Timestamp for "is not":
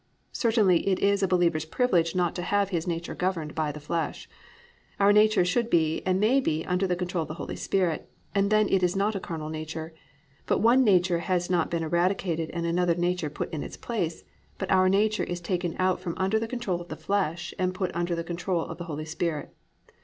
8.81-9.13